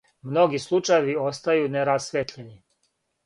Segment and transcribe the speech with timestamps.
[0.27, 2.57] Многи случајеви остају нерасветљени.